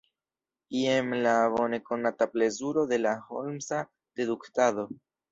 Jen 0.75 1.11
la 1.25 1.33
bonekonata 1.55 2.27
plezuro 2.31 2.85
de 2.93 2.99
la 3.01 3.11
holmsa 3.27 3.83
deduktado. 4.23 4.87